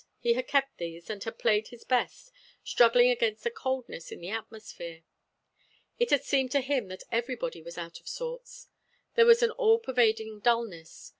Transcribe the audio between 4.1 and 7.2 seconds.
in the atmosphere. It had seemed to him that